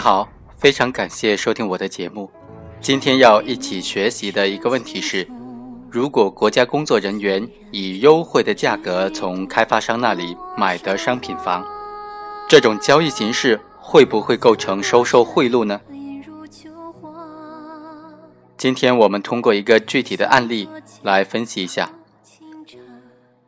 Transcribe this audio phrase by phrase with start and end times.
[0.00, 0.26] 好，
[0.56, 2.30] 非常感谢收听我的节目。
[2.80, 5.28] 今天要一起学习的一个问题是：
[5.90, 11.62] 如果国家工作人员以优惠的价格从开发商那里买得商品房，
[12.48, 15.78] 这种交易形式会不会构成收受贿赂呢？
[18.56, 20.66] 今天我们通过一个具体的案例
[21.02, 21.90] 来分析一下。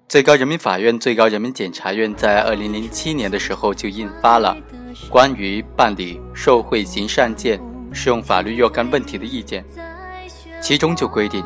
[0.07, 4.55] 最高人民法院、最高人民检察院在二零零七年的时候就印发了
[5.09, 7.61] 关于办理受贿刑事案件
[7.93, 9.65] 适用法律若干问题的意见，
[10.61, 11.45] 其中就规定，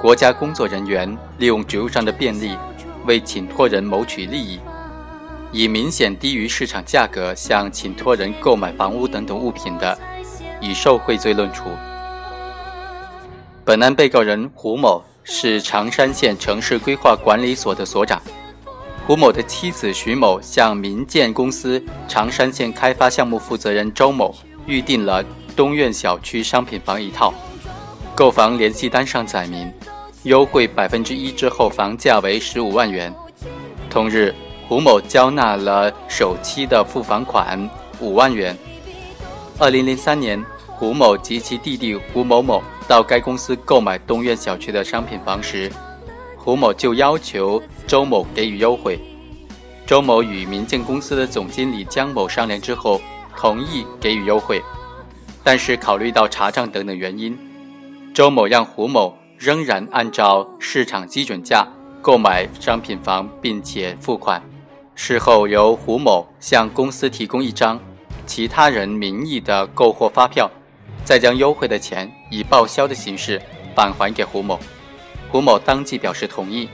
[0.00, 2.56] 国家工作人员利用职务上的便利，
[3.06, 4.60] 为请托人谋取利益，
[5.52, 9.98] 以明显低于市场价格向请托人购买房屋等等物品的，
[10.60, 11.64] 以受贿罪论处。
[13.64, 15.02] 本案被告人胡某。
[15.22, 18.20] 是常山县城市规划管理所的所长，
[19.06, 24.34] 胡某的妻子徐某向民建公司常山县开发项目负责人周某
[24.66, 25.24] 预订了
[25.56, 27.34] 东苑小区商品房一套，
[28.14, 29.72] 购房联系单上载明，
[30.22, 33.12] 优惠百分之一之后房价为十五万元。
[33.88, 34.34] 同日，
[34.68, 38.56] 胡某交纳了首期的付房款五万元。
[39.58, 40.42] 二零零三年。
[40.80, 45.70] 胡某及其弟弟胡某某到该公司购买东苑小区的商品房时，
[46.42, 48.98] 胡某就要求周某给予优惠。
[49.86, 52.98] 周某与民建公司的总经理江某商量之后，
[53.36, 54.62] 同意给予优惠，
[55.44, 57.36] 但是考虑到查账等等原因，
[58.14, 61.68] 周某让胡某仍然按照市场基准价
[62.00, 64.42] 购买商品房，并且付款。
[64.94, 67.78] 事后由胡某向公司提供一张
[68.24, 70.50] 其他人名义的购货发票。
[71.04, 73.40] 再将优惠的钱以报销的形式
[73.74, 74.58] 返还给胡某，
[75.30, 76.68] 胡某当即表示同意。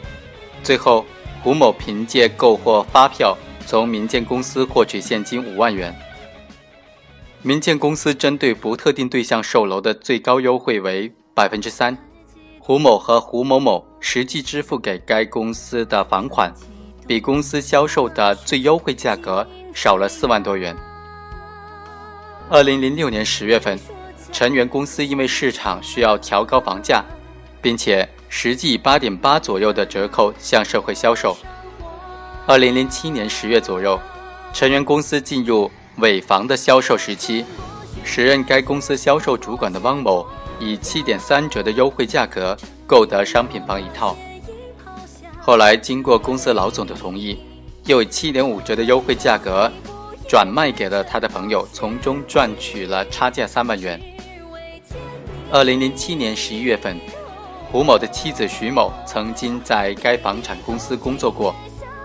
[0.62, 1.04] 最后，
[1.42, 3.36] 胡某凭借购货发票
[3.66, 5.94] 从民建公司获取现金五万元。
[7.42, 11.96] 民建公司针对不特定对象售楼的最高优惠为百分之三，
[12.58, 16.52] 胡某和胡某某实际支付给该公司的房款，
[17.06, 20.74] 比公司销售的最优惠价格少了四万多元。
[22.48, 23.78] 二零零六年十月份。
[24.32, 27.02] 成员公司因为市场需要调高房价，
[27.62, 31.36] 并且实际以八点八左右的折扣向社会销售。
[32.46, 34.00] 二零零七年十月左右，
[34.52, 37.44] 成员公司进入尾房的销售时期，
[38.04, 40.26] 时任该公司销售主管的汪某
[40.60, 44.16] 以七点三折的优惠价格购得商品房一套。
[45.40, 47.38] 后来经过公司老总的同意，
[47.84, 49.70] 又以七点五折的优惠价格
[50.28, 54.00] 转卖给了他的朋友，从中赚取了差价三万元。
[55.50, 56.98] 二零零七年十一月份，
[57.70, 61.54] 胡某的妻子徐某曾经在该房产公司工作过。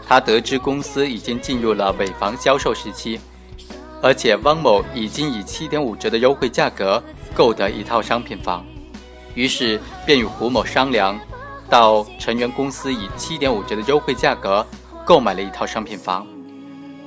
[0.08, 3.18] 他得知公司已经进入了尾房销售时期，
[4.02, 7.02] 而且汪某已经以七点五折的优惠价格
[7.34, 8.66] 购得一套商品房，
[9.36, 11.18] 于是便与胡某商量，
[11.70, 14.66] 到成员公司以七点五折的优惠价格
[15.06, 16.28] 购买了一套商品房。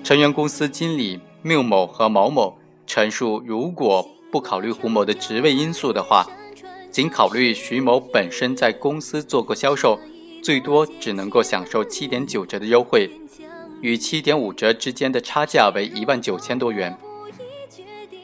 [0.03, 6.27] 成员公司经理缪某和毛某陈述，如果不考虑胡某的职位因素的话，
[6.95, 9.99] 仅考虑徐某本身在公司做过销售，
[10.41, 13.11] 最多只能够享受七点九折的优惠，
[13.81, 16.97] 与七点五折之间的差价为一万九千多元。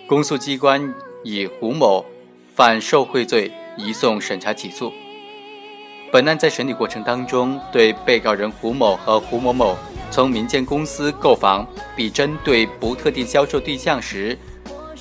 [0.06, 0.94] 公诉机关
[1.24, 2.06] 以胡某
[2.54, 4.92] 犯受贿罪移送审查起诉。
[6.12, 9.76] 本案在审理过程当中，对被告人胡某和胡某某
[10.12, 11.66] 从民建公司购房
[11.96, 14.38] 比针对不特定销售对象时。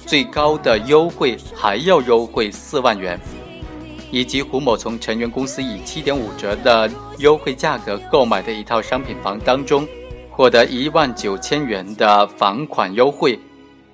[0.08, 3.20] 最高的优惠还要优惠四万元，
[4.12, 6.90] 以及胡某从成员公司以七点五折的
[7.20, 9.88] 优惠价格购买的一套商品房当中，
[10.30, 13.40] 获得一万九千元的房款优惠，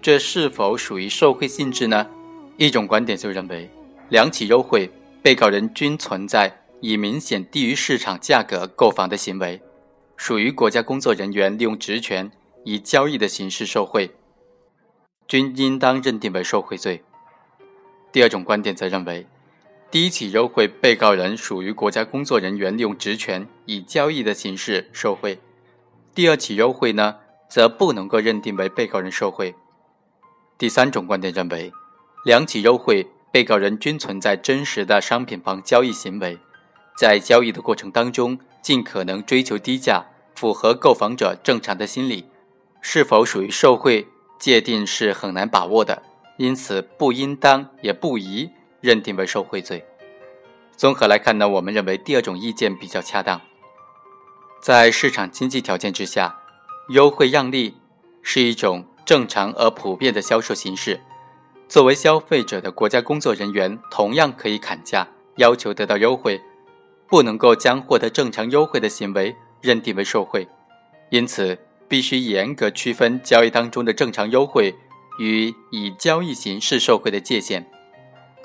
[0.01, 2.07] 这是否属于受贿性质呢？
[2.57, 3.69] 一种观点就认为，
[4.09, 4.89] 两起优惠，
[5.21, 9.61] 被告人均存在以明显低于市场价格购房的行为，
[10.15, 12.31] 属于国家工作人员利用职权
[12.63, 14.11] 以交易的形式受贿。
[15.27, 17.03] 均应当认定为受贿罪。
[18.11, 19.25] 第二种观点则认为，
[19.95, 25.39] 第一起优惠被告人属于国家工作人员利用职权以交易的形式受贿，
[26.13, 27.15] 第二起优惠呢，
[27.47, 29.55] 则不能够认定为被告人受贿。
[30.57, 31.71] 第三种观点认为，
[32.25, 36.37] 两起优惠被告人均存在真实的商品房交易行为，
[36.97, 42.25] 在交易的过程当中尽可能追求低价，符合购房者正常的心理，
[42.81, 44.05] 是否属于受贿？
[44.37, 46.03] 界定是很难把握的，
[46.35, 48.49] 因此不应当也不宜
[48.85, 49.83] 认定为受贿罪。
[50.77, 53.41] 综合来看呢，我们认为第二种意见比较恰当。
[54.61, 56.37] 在市场经济条件之下，
[56.89, 57.75] 优惠让利
[58.21, 61.01] 是一种正常而普遍的销售形式，
[61.67, 66.39] 作为消费者的国家工作人员同样可以砍价，要求得到优惠，
[67.07, 70.47] 不能够将获得正常优惠的行为认定为受贿。
[71.09, 74.75] 因此，必须严格区分交易当中的正常优惠
[75.19, 77.65] 与以交易形式受贿的界限。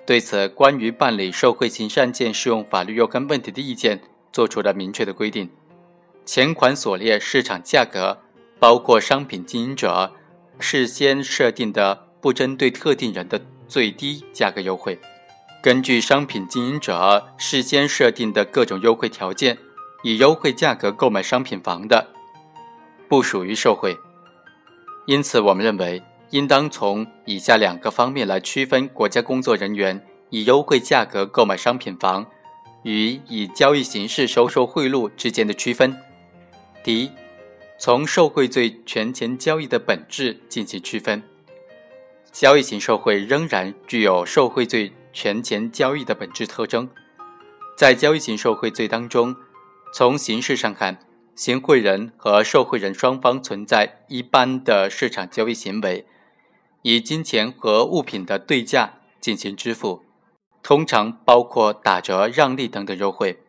[0.06, 4.00] 对此，关于办理受贿刑事案件适用法律若干问题的意见
[4.32, 5.48] 作出了明确的规定。
[6.24, 8.18] 前款所列市场价格，
[8.58, 10.12] 包括商品经营者
[10.58, 14.98] 事先设定的不针对特定人的最低价格优惠，
[15.62, 19.56] 根据商品经营者事先设定的各种优惠条件，
[20.02, 22.08] 以优惠价格购买商品房的，
[23.08, 23.96] 不属于受贿。
[25.06, 26.02] 因此，我们认为。
[26.30, 30.00] 应当从以下两个方面来区分国家工作人员
[30.30, 32.24] 以优惠价格购买商品房
[32.84, 35.96] 与以交易形式收受贿赂之间的区分。
[36.84, 37.10] 第一，
[37.78, 41.22] 从受贿罪权钱交易的本质进行区分。
[42.32, 46.88] 交易型受贿仍然具有受贿罪权钱交易的本质特征。
[47.76, 49.34] 在交易型受贿罪当中，
[49.92, 50.98] 从形式上看，
[51.34, 56.06] 行贿人和受贿人双方存在一般的市场交易行为。
[56.82, 60.02] 以金钱和物品的对价进行支付，
[60.62, 63.42] 通常包括打折、让利等等优惠。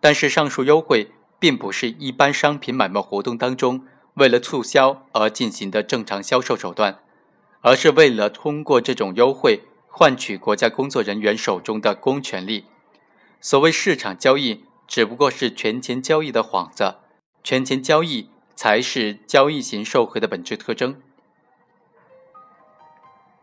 [0.00, 1.10] 但是，上述优惠
[1.40, 3.84] 并不是一般商品买卖活动当中
[4.14, 7.00] 为了促销而进行的正常销售手段，
[7.62, 12.66] 而是为了通过这种优惠换取国家工作人员手中的公权力。
[13.40, 16.96] 所谓市场交易，只不过是权钱交易的幌子，
[17.42, 21.00] 权钱交易才是交易型受贿的本质特征。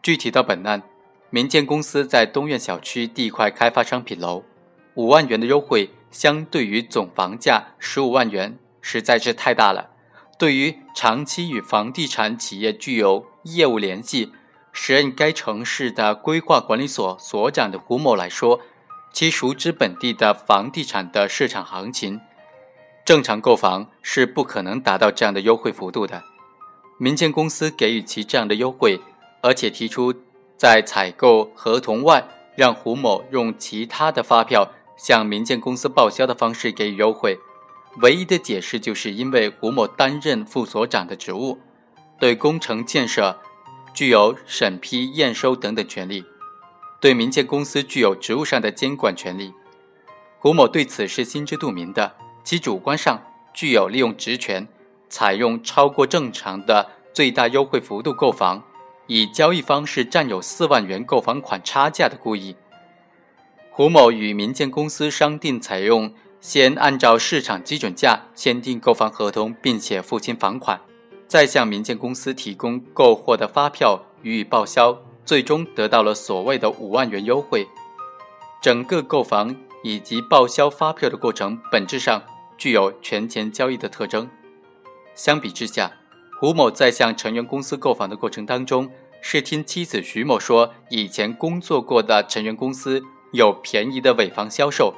[0.06, 0.84] 具体到本案，
[1.32, 4.44] 民建公司在东苑小区地块开发商品楼，
[4.94, 9.90] 五万元的优惠相对于总房价十五万元实在是太大了。
[10.38, 14.32] 对于长期与房地产企业具有业务联系、
[14.72, 18.62] 时任该城市的规划管理所所长的胡某来说，
[19.12, 22.22] 其熟知本地的房地产的市场行情，
[23.04, 26.22] 正常购房是不可能达到这样的优惠幅度的。
[27.00, 29.02] 民建公司给予其这样的优惠。
[29.46, 30.12] 而且提出，
[30.58, 37.38] 在采购合同外，让胡某用其他的发票向民建公司报销的方式给予优惠。
[38.02, 41.60] 唯一的解释就是因为胡某担任副所长的职务，
[42.20, 43.40] 对工程建设
[43.94, 46.26] 具有审批、验收等等权利，
[47.00, 49.54] 对民建公司具有职务上的监管权利。
[50.40, 53.22] 胡某对此是心知肚明的，其主观上
[53.54, 54.68] 具有利用职权，
[55.08, 58.64] 采用超过正常的最大优惠幅度购房。
[59.08, 62.56] 以交易方式占有四万元购房款差价的故意，
[63.70, 70.82] 胡某与民建公司商定采用先按照市场基准价签订购房合同，并且付清房款，
[71.28, 77.68] 再向民建公司提供购货的发票予以报销，最终得到了所谓的五万元优惠。
[78.62, 82.24] 整个购房以及报销发票的过程本质上
[82.58, 84.28] 具有权钱交易的特征。
[85.14, 85.92] 相比之下，
[86.38, 88.90] 胡某在向成员公司购房的过程当中，
[89.22, 93.02] 是听妻子徐某说，以前工作过的成员公司
[93.32, 94.94] 有便宜的尾房销售，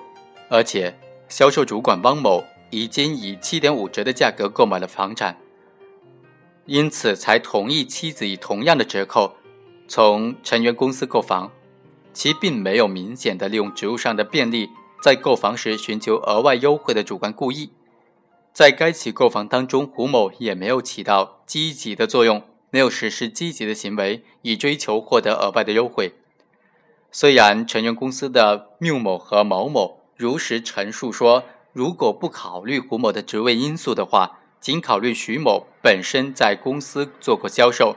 [0.50, 0.98] 而且
[1.30, 5.38] 销售主管汪某已经以七点五折的价格购买了房产，
[6.66, 9.36] 因此才同意妻子以同样的折扣
[9.88, 11.52] 从成员公司购房，
[12.14, 14.70] 其并没有明显的利用职务上的便利，
[15.04, 17.70] 在购房时寻求额外优惠的主观故意。
[18.58, 26.16] 在该起购房当中，胡某也没有起到积极的作用，没有实施积极的行为，以追求获得额外的优惠。
[27.12, 37.96] 虽然成员公司的缪某和毛某如实陈述说，如果不考虑胡某的职位因素的话，仅考虑徐某本身在公司做过销售，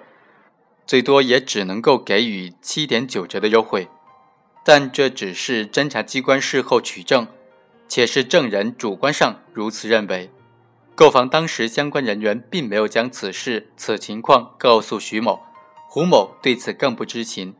[0.87, 3.89] 最多也只能够给予七点九折的优惠。
[4.63, 7.27] 但这只是侦查机关事后取证，
[7.89, 10.31] 且是证人主观上如此认为。
[11.01, 15.41] 购房当时，相关人员并没有将此事、此情况告诉徐某，
[15.89, 17.55] 胡某对此更不知情。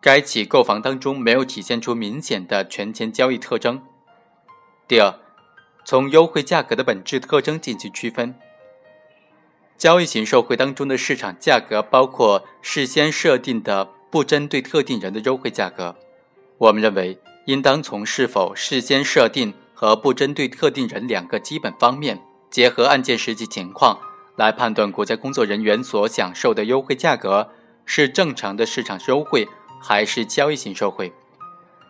[0.00, 3.82] 该起购房当中没有体现出明显的权钱交易特征。
[4.88, 5.14] 第二，
[5.84, 8.34] 从优惠价格的本质特征进行区分。
[9.76, 15.94] 交易型受贿当中的市场价格包括事先设定的不针对特定人的优惠价格。
[16.56, 22.18] 我们认为，应当从是否事先设定和不针对特定人两个基本方面。
[22.56, 23.98] 结合案件实际情况
[24.34, 27.50] 来判断国家工作人员所享受的优惠价格
[27.84, 29.46] 是正常的市场优惠
[29.78, 31.12] 还是交易型受贿。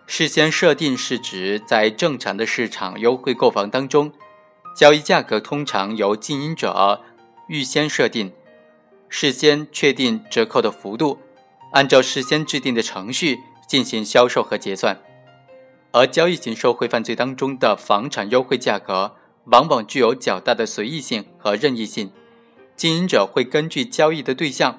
[0.08, 4.10] 事先设定是指在正常的市场优惠购房当中，
[4.74, 7.00] 交易价格通常由经营者
[7.46, 8.32] 预先设定，
[9.08, 11.20] 事先确定折扣的幅度，
[11.74, 14.98] 按照事先制定的程序进行销售和结算。
[15.92, 19.14] 而交易型受贿犯罪当中的房产优惠价格，
[19.46, 22.10] 往往具有较大的随意性和任意性，
[22.76, 24.78] 经营者会根据交易的对象，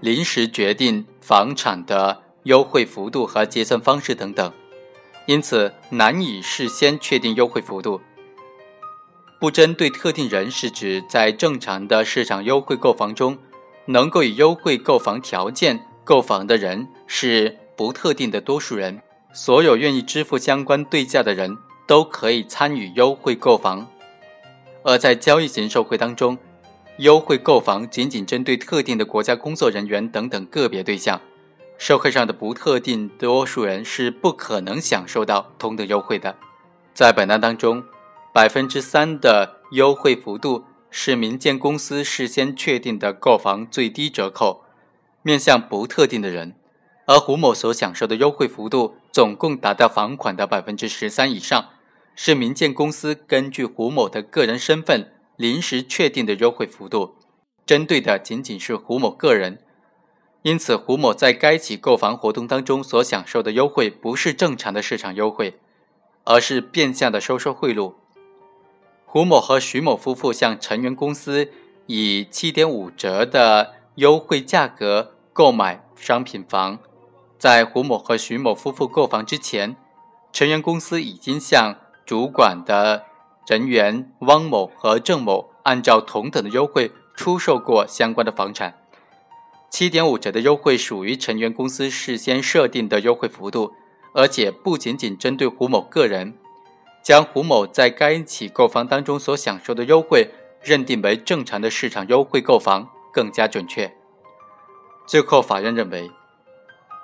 [0.00, 4.52] 临时决定房产的优惠幅度和结算方式等等，
[5.26, 8.00] 因此难以事先确定优惠幅度。
[9.40, 13.38] 不针对特定人是指在正常的市场优惠购房中，
[13.86, 19.00] 能够以优惠购房条件购房的人是不特定的多数人。
[19.32, 21.56] 所有愿意支付相关对价的人
[21.92, 23.86] 都可以参与优惠购房。
[24.82, 26.38] 而在交易型受贿当中，
[26.96, 31.20] 优惠购房仅仅针对特定的国家工作人员等等个别对象，
[31.76, 36.34] 社会上的不特定多数人是不可能享受到同等优惠的。
[36.94, 37.84] 在本案当中。
[38.34, 44.64] 百分之三的优惠幅度是民间公司事先确定的购房最低折扣，
[45.20, 46.52] 面向不特定的人；
[47.04, 51.68] 而胡某所享受的优惠幅度总共达到房款的百分之十三以上，
[52.14, 57.16] 是民建公司根据胡某的个人身份临时确定的优惠幅度，
[57.64, 59.58] 针对的仅仅是胡某个人。
[60.42, 65.60] 因此，胡某在该起购房活动当中所享受的优惠不是正常的市场优惠，
[66.24, 67.94] 而是变相的收受贿赂。
[69.06, 71.50] 胡某和徐某夫妇向成员公司
[71.86, 76.78] 以七点五折的优惠价格购买商品房，
[77.38, 79.76] 在胡某和徐某夫妇购房之前，
[80.32, 81.76] 成员公司已经向
[82.12, 83.06] 主管的
[83.46, 88.74] 人员汪某和郑某按照同等的优惠出售过相关的房产。
[89.70, 93.72] 七点五折的优惠属于成员公司事先设定的优惠幅度，
[94.12, 96.34] 而且不仅仅针对胡某个人。
[97.02, 100.28] 将胡某在该起购房当中所享受的优惠
[100.60, 103.90] 认定为正常的市场优惠购房更加准确。
[105.06, 106.10] 最后，法院认为，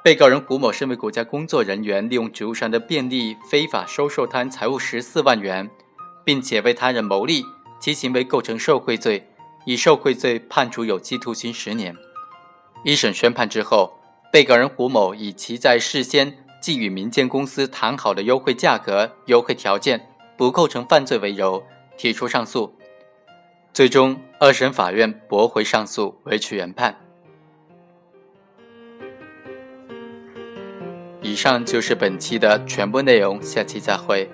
[0.02, 5.68] 被告人胡某身为国家工作人员，利用职务上的便利非法收受他人财物十四万元，
[6.24, 7.44] 并且为他人谋利，
[7.80, 9.28] 其行为构成受贿罪，
[9.66, 11.94] 以受贿罪判处有期徒刑十年。
[12.84, 13.98] 一审宣判之后，
[14.32, 16.38] 被告人胡某以其在事先。
[16.60, 21.64] 既与民间公司谈好的优惠价格、优惠条件不构成犯罪为由，
[21.96, 22.74] 提出上诉。
[23.72, 27.07] 最终，二审法院驳回上诉，维持原判。
[31.28, 34.30] 以上就是本期的全部内容，下期再会。